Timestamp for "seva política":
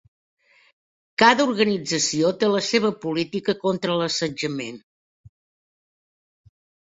2.69-3.55